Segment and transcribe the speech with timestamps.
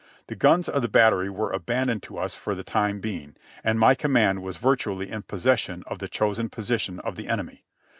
[0.29, 3.93] The guns of the battery were abandoned to us for the time being, and my
[3.93, 7.65] command was vir tually in possession of the chosen position of the enemy.